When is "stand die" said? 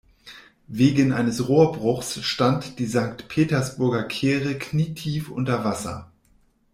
2.23-2.87